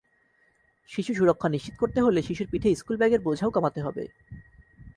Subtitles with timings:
[0.89, 4.03] শিশু সুরক্ষা নিশ্চিত করতে হলে শিশুর পিঠে স্কুল ব্যাগের বোঝাও কমাতে হবে।